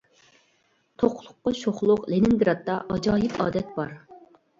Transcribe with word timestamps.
توقلۇققا 1.01 1.53
شوخلۇق 1.59 2.07
لېنىنگرادتا 2.13 2.79
ئاجايىپ 2.95 3.37
ئادەت 3.45 3.71
بار. 3.77 3.93